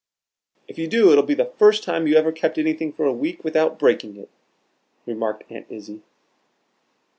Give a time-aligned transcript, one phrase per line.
[0.67, 3.43] "If you do, it'll be the first time you ever kept anything for a week
[3.43, 4.29] without breaking it,"
[5.05, 6.01] remarked Aunt Izzie.